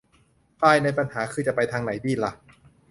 [0.61, 2.31] ภายในปัญหาคือจะไปทางไหนดีล่ะ